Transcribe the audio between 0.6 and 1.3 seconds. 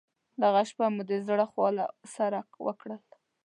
شپه مو د